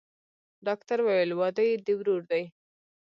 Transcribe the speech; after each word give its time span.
ډاکتر 0.67 0.97
وويل 1.01 1.31
واده 1.39 1.63
يې 1.69 1.75
د 1.85 1.87
ورور 1.99 2.21
دىه. 2.31 2.45